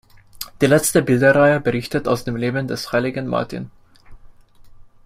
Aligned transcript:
Die 0.61 0.65
letzte 0.65 1.03
Bilderreihe 1.03 1.59
berichtet 1.59 2.07
aus 2.07 2.23
dem 2.23 2.35
Leben 2.35 2.67
des 2.67 2.91
Heiligen 2.91 3.27
Martin. 3.27 3.69